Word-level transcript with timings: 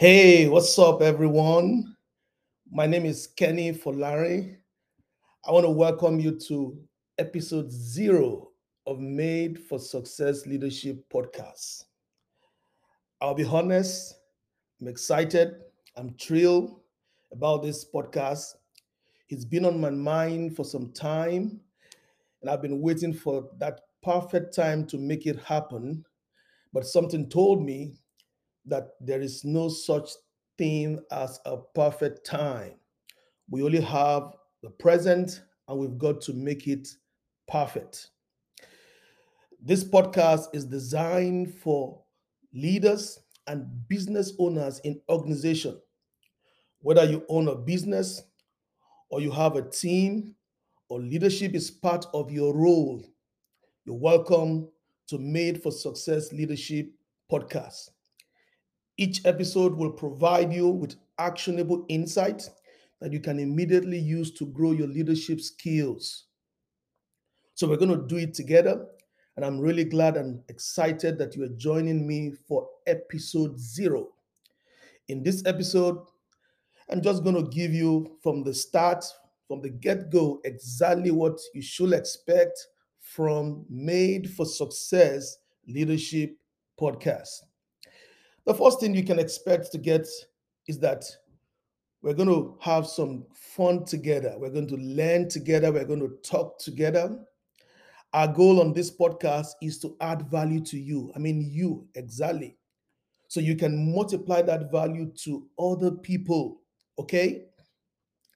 Hey, 0.00 0.48
what's 0.48 0.78
up, 0.78 1.02
everyone? 1.02 1.94
My 2.72 2.86
name 2.86 3.04
is 3.04 3.26
Kenny 3.26 3.70
Folarin. 3.74 4.56
I 5.46 5.52
want 5.52 5.66
to 5.66 5.70
welcome 5.70 6.18
you 6.18 6.38
to 6.48 6.78
episode 7.18 7.70
zero 7.70 8.48
of 8.86 8.98
Made 8.98 9.62
for 9.62 9.78
Success 9.78 10.46
Leadership 10.46 11.04
podcast. 11.12 11.84
I'll 13.20 13.34
be 13.34 13.44
honest, 13.44 14.14
I'm 14.80 14.88
excited, 14.88 15.56
I'm 15.98 16.14
thrilled 16.14 16.80
about 17.30 17.62
this 17.62 17.84
podcast. 17.84 18.54
It's 19.28 19.44
been 19.44 19.66
on 19.66 19.78
my 19.78 19.90
mind 19.90 20.56
for 20.56 20.64
some 20.64 20.92
time, 20.92 21.60
and 22.40 22.50
I've 22.50 22.62
been 22.62 22.80
waiting 22.80 23.12
for 23.12 23.50
that 23.58 23.82
perfect 24.02 24.56
time 24.56 24.86
to 24.86 24.96
make 24.96 25.26
it 25.26 25.38
happen. 25.40 26.06
But 26.72 26.86
something 26.86 27.28
told 27.28 27.62
me 27.62 27.96
that 28.66 28.90
there 29.00 29.20
is 29.20 29.44
no 29.44 29.68
such 29.68 30.10
thing 30.58 31.00
as 31.10 31.40
a 31.46 31.56
perfect 31.74 32.24
time. 32.26 32.74
We 33.48 33.62
only 33.62 33.80
have 33.80 34.34
the 34.62 34.70
present 34.70 35.42
and 35.68 35.78
we've 35.78 35.98
got 35.98 36.20
to 36.22 36.34
make 36.34 36.66
it 36.66 36.88
perfect. 37.48 38.10
This 39.62 39.84
podcast 39.84 40.46
is 40.52 40.64
designed 40.64 41.54
for 41.54 42.02
leaders 42.52 43.20
and 43.46 43.66
business 43.88 44.32
owners 44.38 44.80
in 44.80 45.00
organization. 45.08 45.80
Whether 46.80 47.04
you 47.04 47.24
own 47.28 47.48
a 47.48 47.54
business 47.54 48.22
or 49.10 49.20
you 49.20 49.30
have 49.30 49.56
a 49.56 49.68
team 49.68 50.34
or 50.88 51.00
leadership 51.00 51.54
is 51.54 51.70
part 51.70 52.06
of 52.14 52.30
your 52.30 52.54
role, 52.54 53.04
you're 53.84 53.96
welcome 53.96 54.68
to 55.08 55.18
Made 55.18 55.62
for 55.62 55.72
Success 55.72 56.32
Leadership 56.32 56.90
podcast. 57.30 57.90
Each 59.00 59.24
episode 59.24 59.74
will 59.74 59.92
provide 59.92 60.52
you 60.52 60.68
with 60.68 60.96
actionable 61.18 61.86
insights 61.88 62.50
that 63.00 63.14
you 63.14 63.18
can 63.18 63.38
immediately 63.38 63.98
use 63.98 64.30
to 64.32 64.44
grow 64.44 64.72
your 64.72 64.88
leadership 64.88 65.40
skills. 65.40 66.26
So, 67.54 67.66
we're 67.66 67.78
going 67.78 67.98
to 67.98 68.06
do 68.06 68.18
it 68.18 68.34
together. 68.34 68.84
And 69.36 69.44
I'm 69.46 69.58
really 69.58 69.84
glad 69.84 70.18
and 70.18 70.42
excited 70.50 71.16
that 71.16 71.34
you 71.34 71.44
are 71.44 71.56
joining 71.56 72.06
me 72.06 72.32
for 72.46 72.68
episode 72.86 73.58
zero. 73.58 74.08
In 75.08 75.22
this 75.22 75.42
episode, 75.46 75.96
I'm 76.90 77.00
just 77.00 77.24
going 77.24 77.36
to 77.36 77.50
give 77.50 77.72
you 77.72 78.18
from 78.22 78.44
the 78.44 78.52
start, 78.52 79.02
from 79.48 79.62
the 79.62 79.70
get 79.70 80.10
go, 80.10 80.42
exactly 80.44 81.10
what 81.10 81.40
you 81.54 81.62
should 81.62 81.94
expect 81.94 82.66
from 83.00 83.64
Made 83.70 84.30
for 84.30 84.44
Success 84.44 85.38
Leadership 85.66 86.36
Podcast. 86.78 87.49
The 88.50 88.56
first 88.56 88.80
thing 88.80 88.96
you 88.96 89.04
can 89.04 89.20
expect 89.20 89.70
to 89.70 89.78
get 89.78 90.08
is 90.66 90.80
that 90.80 91.04
we're 92.02 92.14
going 92.14 92.28
to 92.30 92.58
have 92.60 92.84
some 92.84 93.24
fun 93.32 93.84
together. 93.84 94.34
We're 94.36 94.50
going 94.50 94.66
to 94.66 94.74
learn 94.74 95.28
together. 95.28 95.70
We're 95.70 95.84
going 95.84 96.00
to 96.00 96.16
talk 96.28 96.58
together. 96.58 97.16
Our 98.12 98.26
goal 98.26 98.60
on 98.60 98.72
this 98.72 98.90
podcast 98.90 99.50
is 99.62 99.78
to 99.82 99.96
add 100.00 100.28
value 100.28 100.60
to 100.62 100.76
you. 100.76 101.12
I 101.14 101.20
mean, 101.20 101.48
you 101.48 101.86
exactly. 101.94 102.56
So 103.28 103.38
you 103.38 103.54
can 103.54 103.94
multiply 103.94 104.42
that 104.42 104.72
value 104.72 105.12
to 105.22 105.46
other 105.56 105.92
people. 105.92 106.62
Okay. 106.98 107.44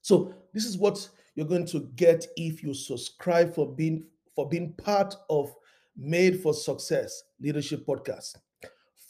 So 0.00 0.32
this 0.54 0.64
is 0.64 0.78
what 0.78 1.06
you're 1.34 1.44
going 1.44 1.66
to 1.66 1.80
get 1.96 2.26
if 2.38 2.62
you 2.62 2.72
subscribe 2.72 3.54
for 3.54 3.70
being 3.70 4.06
for 4.34 4.48
being 4.48 4.72
part 4.72 5.14
of 5.28 5.54
Made 5.98 6.40
for 6.40 6.54
Success 6.54 7.24
Leadership 7.38 7.84
Podcast. 7.84 8.36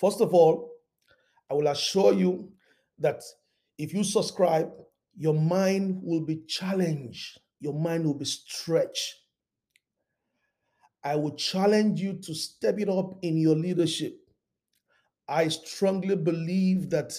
First 0.01 0.21
of 0.21 0.35
all, 0.35 0.73
I 1.51 1.55
will 1.55 1.69
assure 1.69 2.13
you 2.13 2.53
that 2.99 3.23
if 3.79 3.95
you 3.95 4.05
subscribe, 4.05 4.71
your 5.17 5.35
mind 5.35 6.01
will 6.03 6.25
be 6.25 6.43
challenged, 6.47 7.41
your 7.61 7.75
mind 7.75 8.05
will 8.05 8.15
be 8.15 8.25
stretched. 8.25 9.15
I 11.05 11.17
will 11.17 11.35
challenge 11.37 12.01
you 12.01 12.15
to 12.15 12.35
step 12.35 12.79
it 12.79 12.89
up 12.89 13.19
in 13.23 13.37
your 13.37 13.57
leadership. 13.57 14.19
I 15.29 15.49
strongly 15.49 16.17
believe 16.17 16.91
that 16.91 17.15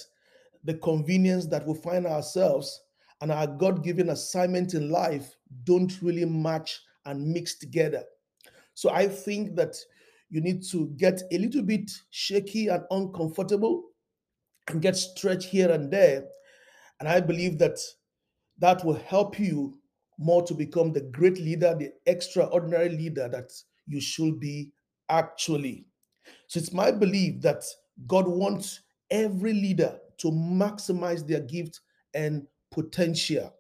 the 0.64 0.74
convenience 0.76 1.46
that 1.48 1.66
we 1.66 1.74
find 1.76 2.06
ourselves 2.06 2.82
and 3.22 3.32
our 3.32 3.48
God 3.48 3.84
given 3.84 4.10
assignment 4.10 4.74
in 4.74 4.90
life 4.90 5.36
don't 5.64 6.02
really 6.02 6.26
match 6.26 6.82
and 7.06 7.28
mix 7.28 7.58
together. 7.58 8.04
So 8.74 8.90
I 8.92 9.08
think 9.08 9.56
that 9.56 9.76
you 10.30 10.42
need 10.42 10.64
to 10.72 10.88
get 10.98 11.22
a 11.32 11.38
little 11.38 11.64
bit 11.64 11.92
shaky 12.12 12.68
and 12.68 12.84
uncomfortable 12.92 13.86
and 14.70 14.82
get 14.82 14.96
stretched 14.96 15.50
here 15.50 15.72
and 15.72 15.92
there. 15.92 16.26
And 17.00 17.08
I 17.08 17.20
believe 17.22 17.58
that 17.60 17.80
that 18.60 18.84
will 18.84 18.96
help 18.96 19.40
you 19.40 19.80
more 20.18 20.44
to 20.44 20.54
become 20.54 20.92
the 20.92 21.02
great 21.02 21.38
leader, 21.40 21.76
the 21.76 21.92
extraordinary 22.06 22.90
leader 22.90 23.30
that 23.30 23.52
you 23.88 24.02
should 24.02 24.40
be 24.40 24.74
actually. 25.10 25.86
So 26.48 26.60
it's 26.60 26.74
my 26.74 26.92
belief 26.92 27.42
that 27.42 27.64
God 28.06 28.28
wants 28.28 28.82
every 29.10 29.54
leader 29.54 30.00
to 30.20 30.28
maximize 30.28 31.26
their 31.26 31.40
gift 31.40 31.80
and 32.14 32.46
potential. 32.72 33.54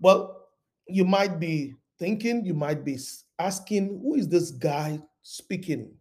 Well, 0.00 0.46
you 0.86 1.04
might 1.04 1.38
be 1.38 1.74
thinking, 1.98 2.44
you 2.44 2.54
might 2.54 2.84
be 2.84 2.98
asking, 3.38 4.00
who 4.02 4.14
is 4.14 4.28
this 4.28 4.50
guy 4.50 5.00
speaking 5.22 5.94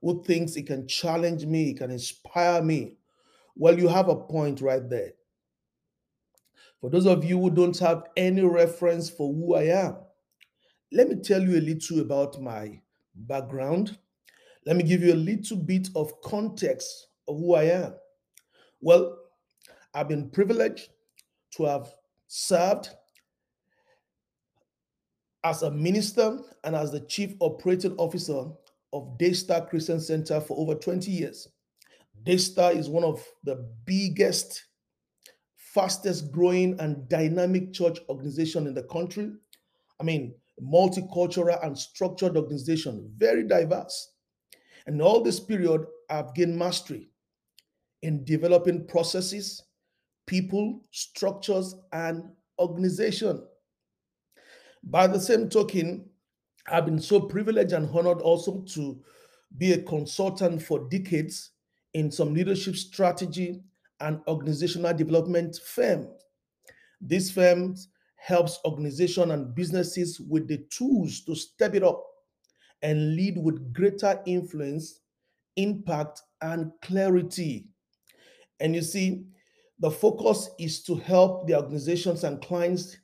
who 0.00 0.22
thinks 0.24 0.54
he 0.54 0.62
can 0.62 0.86
challenge 0.86 1.46
me, 1.46 1.64
he 1.64 1.74
can 1.74 1.90
inspire 1.90 2.62
me? 2.62 2.98
Well, 3.54 3.78
you 3.78 3.88
have 3.88 4.08
a 4.08 4.16
point 4.16 4.60
right 4.60 4.88
there. 4.88 5.12
For 6.80 6.90
those 6.90 7.06
of 7.06 7.24
you 7.24 7.38
who 7.38 7.50
don't 7.50 7.78
have 7.78 8.04
any 8.16 8.42
reference 8.42 9.08
for 9.08 9.32
who 9.32 9.54
I 9.54 9.64
am, 9.64 9.96
let 10.90 11.08
me 11.08 11.16
tell 11.16 11.40
you 11.40 11.58
a 11.58 11.60
little 11.60 12.00
about 12.00 12.40
my 12.40 12.80
background. 13.14 13.98
Let 14.66 14.76
me 14.76 14.82
give 14.82 15.02
you 15.02 15.12
a 15.12 15.16
little 15.16 15.56
bit 15.56 15.88
of 15.94 16.20
context 16.22 17.08
of 17.28 17.38
who 17.38 17.54
I 17.54 17.64
am. 17.64 17.94
Well, 18.80 19.16
I've 19.94 20.08
been 20.08 20.30
privileged 20.30 20.88
to 21.56 21.64
have 21.64 21.92
served 22.26 22.90
as 25.44 25.62
a 25.62 25.70
minister 25.70 26.38
and 26.64 26.74
as 26.74 26.92
the 26.92 27.00
chief 27.00 27.34
operating 27.40 27.94
officer 27.96 28.44
of 28.92 29.18
Daystar 29.18 29.68
Christian 29.68 30.00
Center 30.00 30.40
for 30.40 30.58
over 30.58 30.74
20 30.74 31.10
years. 31.10 31.48
Daystar 32.22 32.72
is 32.72 32.88
one 32.88 33.04
of 33.04 33.24
the 33.44 33.68
biggest, 33.84 34.64
fastest 35.56 36.30
growing, 36.30 36.78
and 36.80 37.08
dynamic 37.08 37.72
church 37.72 37.98
organization 38.08 38.66
in 38.66 38.74
the 38.74 38.84
country. 38.84 39.30
I 40.00 40.04
mean, 40.04 40.34
multicultural 40.62 41.64
and 41.64 41.76
structured 41.76 42.36
organization, 42.36 43.10
very 43.16 43.44
diverse. 43.44 44.12
And 44.86 45.00
all 45.00 45.22
this 45.22 45.40
period, 45.40 45.86
I've 46.10 46.34
gained 46.34 46.58
mastery 46.58 47.08
in 48.02 48.24
developing 48.24 48.86
processes, 48.86 49.62
people, 50.26 50.80
structures, 50.90 51.74
and 51.92 52.24
organization. 52.58 53.42
By 54.84 55.06
the 55.06 55.20
same 55.20 55.48
token, 55.48 56.08
I've 56.66 56.84
been 56.84 57.00
so 57.00 57.20
privileged 57.20 57.72
and 57.72 57.88
honored 57.88 58.20
also 58.20 58.64
to 58.74 59.00
be 59.56 59.72
a 59.72 59.82
consultant 59.82 60.62
for 60.62 60.88
decades 60.88 61.51
in 61.94 62.10
some 62.10 62.34
leadership 62.34 62.76
strategy 62.76 63.62
and 64.00 64.20
organizational 64.26 64.94
development 64.94 65.58
firm. 65.64 66.08
This 67.00 67.30
firm 67.30 67.76
helps 68.16 68.58
organizations 68.64 69.30
and 69.32 69.54
businesses 69.54 70.20
with 70.20 70.48
the 70.48 70.58
tools 70.70 71.22
to 71.22 71.34
step 71.34 71.74
it 71.74 71.82
up 71.82 72.04
and 72.82 73.16
lead 73.16 73.38
with 73.38 73.72
greater 73.72 74.20
influence, 74.26 75.00
impact, 75.56 76.22
and 76.40 76.72
clarity. 76.82 77.66
And 78.60 78.74
you 78.74 78.82
see, 78.82 79.24
the 79.78 79.90
focus 79.90 80.50
is 80.58 80.82
to 80.84 80.94
help 80.96 81.46
the 81.46 81.56
organizations 81.56 82.24
and 82.24 82.40
clients 82.40 82.96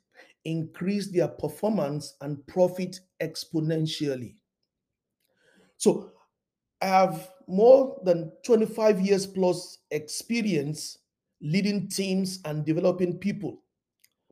increase 0.45 1.11
their 1.11 1.27
performance 1.27 2.15
and 2.21 2.45
profit 2.47 2.99
exponentially. 3.21 4.35
So, 5.77 6.11
I 6.81 6.85
have 6.87 7.31
more 7.47 7.99
than 8.05 8.31
25 8.43 9.01
years 9.01 9.25
plus 9.27 9.79
experience 9.91 10.97
leading 11.41 11.87
teams 11.89 12.39
and 12.45 12.65
developing 12.65 13.17
people. 13.17 13.63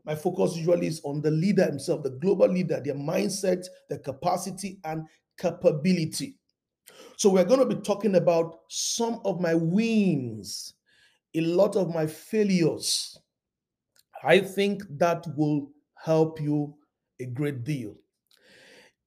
My 0.05 0.15
focus 0.15 0.55
usually 0.57 0.87
is 0.87 1.01
on 1.03 1.21
the 1.21 1.31
leader 1.31 1.65
himself, 1.65 2.03
the 2.03 2.11
global 2.11 2.47
leader, 2.49 2.81
their 2.83 2.95
mindset, 2.95 3.65
their 3.89 3.99
capacity, 3.99 4.79
and 4.85 5.07
capability. 5.37 6.39
So, 7.17 7.31
we're 7.31 7.45
going 7.45 7.59
to 7.67 7.75
be 7.75 7.81
talking 7.81 8.15
about 8.15 8.61
some 8.69 9.21
of 9.25 9.41
my 9.41 9.55
wins, 9.55 10.75
a 11.35 11.41
lot 11.41 11.75
of 11.75 11.93
my 11.93 12.07
failures. 12.07 13.17
I 14.23 14.39
think 14.41 14.83
that 14.99 15.25
will 15.35 15.71
help 15.95 16.39
you 16.39 16.77
a 17.19 17.25
great 17.25 17.63
deal. 17.63 17.95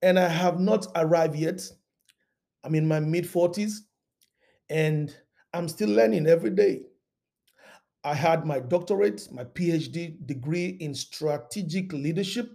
And 0.02 0.18
I 0.18 0.28
have 0.28 0.58
not 0.60 0.86
arrived 0.94 1.36
yet. 1.36 1.70
I'm 2.64 2.74
in 2.74 2.86
my 2.86 3.00
mid 3.00 3.24
40s 3.24 3.78
and 4.68 5.14
I'm 5.52 5.68
still 5.68 5.88
learning 5.88 6.26
every 6.26 6.50
day. 6.50 6.82
I 8.04 8.14
had 8.14 8.46
my 8.46 8.60
doctorate, 8.60 9.28
my 9.30 9.44
PhD 9.44 10.26
degree 10.26 10.78
in 10.80 10.94
strategic 10.94 11.92
leadership. 11.92 12.50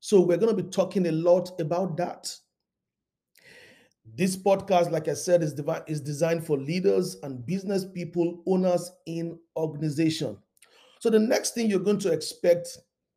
So 0.00 0.20
we're 0.20 0.36
going 0.36 0.56
to 0.56 0.62
be 0.62 0.70
talking 0.70 1.06
a 1.06 1.12
lot 1.12 1.60
about 1.60 1.96
that. 1.96 2.32
This 4.14 4.36
podcast, 4.36 4.90
like 4.90 5.08
I 5.08 5.14
said, 5.14 5.42
is, 5.42 5.52
devi- 5.52 5.82
is 5.86 6.00
designed 6.00 6.46
for 6.46 6.56
leaders 6.56 7.16
and 7.22 7.44
business 7.44 7.84
people, 7.84 8.42
owners 8.46 8.90
in 9.06 9.38
organization. 9.56 10.38
So 11.00 11.10
the 11.10 11.18
next 11.18 11.54
thing 11.54 11.68
you're 11.68 11.80
going 11.80 11.98
to 12.00 12.12
expect 12.12 12.68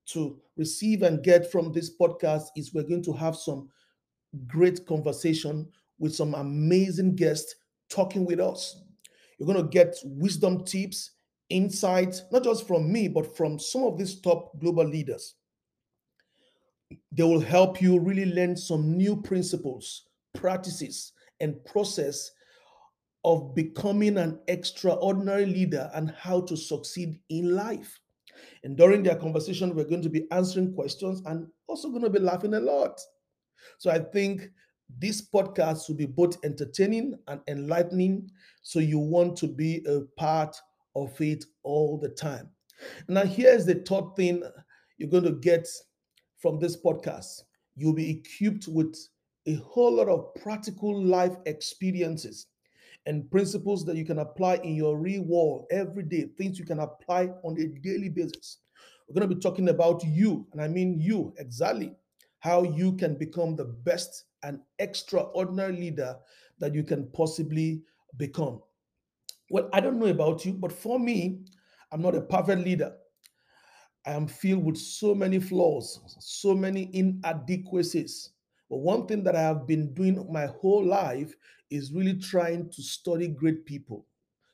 to 0.07 0.39
receive 0.57 1.03
and 1.03 1.23
get 1.23 1.51
from 1.51 1.71
this 1.71 1.95
podcast 1.95 2.45
is 2.55 2.73
we're 2.73 2.83
going 2.83 3.03
to 3.03 3.13
have 3.13 3.35
some 3.35 3.69
great 4.47 4.85
conversation 4.85 5.67
with 6.01 6.15
some 6.15 6.33
amazing 6.33 7.15
guests 7.15 7.55
talking 7.89 8.25
with 8.25 8.39
us. 8.39 8.81
You're 9.37 9.45
going 9.45 9.63
to 9.63 9.69
get 9.69 9.95
wisdom 10.03 10.65
tips, 10.65 11.11
insights, 11.49 12.23
not 12.31 12.43
just 12.43 12.67
from 12.67 12.91
me, 12.91 13.07
but 13.07 13.37
from 13.37 13.59
some 13.59 13.83
of 13.83 13.97
these 13.97 14.19
top 14.19 14.59
global 14.59 14.85
leaders. 14.85 15.35
They 17.11 17.23
will 17.23 17.39
help 17.39 17.81
you 17.81 17.99
really 17.99 18.25
learn 18.25 18.57
some 18.57 18.97
new 18.97 19.21
principles, 19.21 20.07
practices, 20.33 21.13
and 21.39 21.63
process 21.65 22.31
of 23.23 23.53
becoming 23.53 24.17
an 24.17 24.39
extraordinary 24.47 25.45
leader 25.45 25.91
and 25.93 26.11
how 26.17 26.41
to 26.41 26.57
succeed 26.57 27.19
in 27.29 27.55
life. 27.55 27.99
And 28.63 28.75
during 28.75 29.03
their 29.03 29.15
conversation, 29.15 29.75
we're 29.75 29.85
going 29.85 30.01
to 30.01 30.09
be 30.09 30.27
answering 30.31 30.73
questions 30.73 31.21
and 31.27 31.47
also 31.67 31.89
going 31.89 32.01
to 32.01 32.09
be 32.09 32.19
laughing 32.19 32.55
a 32.55 32.59
lot. 32.59 32.99
So 33.77 33.91
I 33.91 33.99
think 33.99 34.49
this 34.99 35.21
podcast 35.21 35.87
will 35.87 35.95
be 35.95 36.05
both 36.05 36.43
entertaining 36.43 37.17
and 37.27 37.41
enlightening. 37.47 38.29
So 38.61 38.79
you 38.79 38.99
want 38.99 39.37
to 39.37 39.47
be 39.47 39.83
a 39.87 40.01
part 40.19 40.55
of 40.95 41.19
it 41.21 41.45
all 41.63 41.97
the 41.97 42.09
time. 42.09 42.49
Now, 43.07 43.23
here's 43.23 43.65
the 43.65 43.75
third 43.75 44.15
thing 44.15 44.43
you're 44.97 45.09
going 45.09 45.23
to 45.23 45.33
get 45.33 45.67
from 46.39 46.59
this 46.59 46.81
podcast 46.81 47.41
you'll 47.75 47.93
be 47.93 48.21
equipped 48.21 48.67
with 48.67 48.95
a 49.47 49.55
whole 49.55 49.93
lot 49.93 50.09
of 50.09 50.33
practical 50.35 51.01
life 51.03 51.35
experiences 51.45 52.47
and 53.05 53.29
principles 53.31 53.85
that 53.85 53.95
you 53.95 54.05
can 54.05 54.19
apply 54.19 54.55
in 54.57 54.75
your 54.75 54.97
real 54.97 55.23
world 55.23 55.65
every 55.71 56.03
day, 56.03 56.27
things 56.37 56.59
you 56.59 56.65
can 56.65 56.79
apply 56.79 57.29
on 57.43 57.59
a 57.59 57.67
daily 57.79 58.09
basis. 58.09 58.59
We're 59.07 59.15
going 59.15 59.29
to 59.29 59.35
be 59.35 59.41
talking 59.41 59.69
about 59.69 60.03
you, 60.05 60.45
and 60.51 60.61
I 60.61 60.67
mean 60.67 60.99
you 60.99 61.33
exactly, 61.37 61.95
how 62.39 62.63
you 62.63 62.93
can 62.93 63.17
become 63.17 63.55
the 63.55 63.65
best 63.65 64.25
and 64.43 64.59
extraordinary 64.79 65.73
leader 65.73 66.17
that 66.59 66.73
you 66.73 66.83
can 66.83 67.07
possibly 67.11 67.83
become. 68.17 68.61
Well, 69.49 69.69
I 69.73 69.79
don't 69.79 69.99
know 69.99 70.07
about 70.07 70.45
you, 70.45 70.53
but 70.53 70.71
for 70.71 70.99
me, 70.99 71.41
I'm 71.91 72.01
not 72.01 72.15
a 72.15 72.21
perfect 72.21 72.63
leader. 72.63 72.93
I 74.05 74.11
am 74.13 74.27
filled 74.27 74.63
with 74.65 74.77
so 74.77 75.13
many 75.13 75.39
flaws, 75.39 75.99
so 76.19 76.55
many 76.55 76.89
inadequacies. 76.93 78.31
But 78.69 78.77
one 78.77 79.05
thing 79.05 79.23
that 79.25 79.35
I 79.35 79.41
have 79.41 79.67
been 79.67 79.93
doing 79.93 80.25
my 80.31 80.45
whole 80.45 80.83
life 80.83 81.35
is 81.69 81.91
really 81.91 82.17
trying 82.17 82.69
to 82.69 82.81
study 82.81 83.27
great 83.27 83.65
people, 83.65 84.07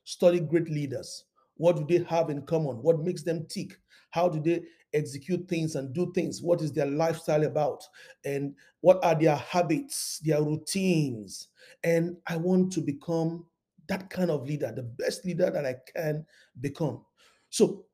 study 0.03 0.39
great 0.39 0.69
leaders. 0.69 1.25
What 1.55 1.77
do 1.77 1.85
they 1.87 2.03
have 2.05 2.29
in 2.29 2.41
common? 2.43 2.81
What 2.81 2.99
makes 2.99 3.23
them 3.23 3.45
tick? 3.47 3.79
How 4.17 4.27
do 4.27 4.39
they 4.39 4.63
execute 4.97 5.47
things 5.47 5.75
and 5.75 5.93
do 5.93 6.11
things? 6.11 6.41
What 6.41 6.63
is 6.63 6.71
their 6.71 6.87
lifestyle 6.87 7.43
about? 7.43 7.83
And 8.25 8.55
what 8.81 8.97
are 9.05 9.13
their 9.13 9.35
habits, 9.35 10.19
their 10.23 10.41
routines? 10.41 11.49
And 11.83 12.17
I 12.25 12.37
want 12.37 12.71
to 12.73 12.81
become 12.81 13.45
that 13.87 14.09
kind 14.09 14.31
of 14.31 14.47
leader, 14.47 14.73
the 14.75 14.81
best 14.81 15.23
leader 15.23 15.51
that 15.51 15.67
I 15.67 15.75
can 15.95 16.25
become. 16.61 17.05
So 17.51 17.85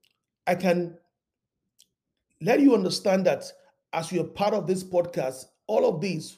I 0.48 0.56
can 0.56 0.98
let 2.40 2.62
you 2.62 2.74
understand 2.74 3.26
that 3.26 3.44
as 3.92 4.10
you're 4.10 4.24
part 4.24 4.54
of 4.54 4.66
this 4.66 4.82
podcast, 4.82 5.44
all 5.68 5.86
of 5.86 6.00
these 6.00 6.38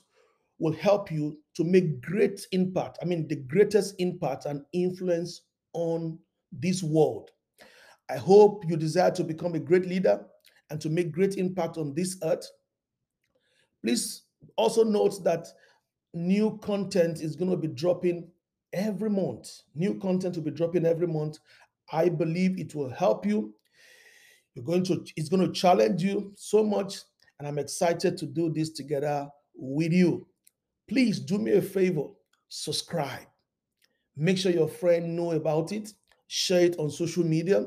will 0.58 0.74
help 0.74 1.12
you 1.12 1.38
to 1.58 1.64
make 1.64 2.02
great 2.02 2.44
impact. 2.54 2.98
I 3.04 3.06
mean, 3.06 3.28
the 3.28 3.36
greatest 3.36 3.94
impact 4.00 4.46
and 4.46 4.66
influence 4.74 5.42
on 5.74 6.18
this 6.52 6.82
world. 6.82 7.30
I 8.10 8.18
hope 8.18 8.66
you 8.68 8.78
desire 8.78 9.12
to 9.12 9.24
become 9.24 9.56
a 9.56 9.60
great 9.60 9.86
leader 9.86 10.26
and 10.70 10.80
to 10.82 10.90
make 10.90 11.12
great 11.12 11.36
impact 11.36 11.78
on 11.78 11.94
this 11.94 12.18
earth. 12.24 12.48
Please 13.84 14.24
also 14.58 14.84
note 14.84 15.24
that 15.24 15.48
new 16.14 16.58
content 16.62 17.22
is 17.22 17.36
going 17.36 17.52
to 17.52 17.58
be 17.58 17.68
dropping 17.68 18.28
every 18.74 19.10
month. 19.10 19.50
New 19.74 19.96
content 20.00 20.36
will 20.36 20.44
be 20.44 20.52
dropping 20.52 20.86
every 20.86 21.08
month. 21.08 21.40
I 21.92 22.10
believe 22.10 22.60
it 22.60 22.76
will 22.76 22.90
help 22.90 23.26
you. 23.26 23.54
You're 24.54 24.66
going 24.66 24.84
to 24.86 25.04
it's 25.16 25.30
going 25.30 25.46
to 25.46 25.52
challenge 25.52 26.02
you 26.02 26.32
so 26.36 26.64
much 26.64 27.00
and 27.40 27.48
I'm 27.48 27.60
excited 27.60 28.18
to 28.18 28.26
do 28.26 28.52
this 28.52 28.70
together 28.70 29.28
with 29.56 29.92
you. 29.92 30.28
Please 30.88 31.20
do 31.20 31.38
me 31.38 31.54
a 31.54 31.62
favor, 31.62 32.06
subscribe. 32.48 33.28
Make 34.16 34.38
sure 34.38 34.52
your 34.52 34.70
friend 34.70 35.16
know 35.16 35.32
about 35.34 35.72
it. 35.72 35.92
Share 36.28 36.62
it 36.62 36.80
on 36.80 36.90
social 36.90 37.24
media. 37.24 37.66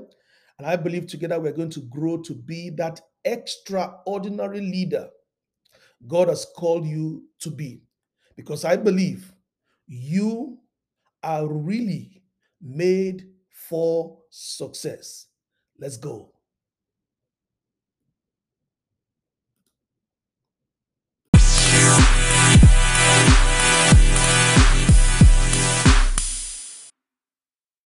And 0.58 0.66
I 0.66 0.76
believe 0.76 1.06
together 1.06 1.38
we're 1.38 1.52
going 1.52 1.70
to 1.70 1.80
grow 1.82 2.16
to 2.18 2.34
be 2.34 2.70
that 2.70 3.00
extraordinary 3.24 4.60
leader 4.60 5.08
God 6.06 6.28
has 6.28 6.46
called 6.56 6.86
you 6.86 7.24
to 7.40 7.50
be. 7.50 7.82
Because 8.36 8.64
I 8.64 8.76
believe 8.76 9.32
you 9.86 10.58
are 11.22 11.46
really 11.48 12.22
made 12.62 13.28
for 13.50 14.18
success. 14.30 15.26
Let's 15.78 15.96
go. 15.96 16.32